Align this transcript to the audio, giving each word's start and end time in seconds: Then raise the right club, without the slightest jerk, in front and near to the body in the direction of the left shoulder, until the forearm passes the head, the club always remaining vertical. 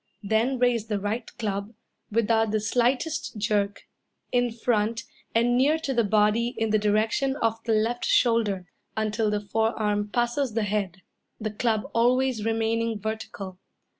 Then 0.23 0.57
raise 0.57 0.87
the 0.87 0.99
right 0.99 1.29
club, 1.37 1.75
without 2.11 2.49
the 2.49 2.59
slightest 2.59 3.37
jerk, 3.37 3.83
in 4.31 4.49
front 4.51 5.03
and 5.35 5.55
near 5.55 5.77
to 5.77 5.93
the 5.93 6.03
body 6.03 6.55
in 6.57 6.71
the 6.71 6.79
direction 6.79 7.35
of 7.35 7.63
the 7.65 7.73
left 7.73 8.05
shoulder, 8.05 8.65
until 8.97 9.29
the 9.29 9.41
forearm 9.41 10.07
passes 10.07 10.53
the 10.55 10.63
head, 10.63 11.03
the 11.39 11.51
club 11.51 11.83
always 11.93 12.43
remaining 12.43 12.97
vertical. 12.97 13.59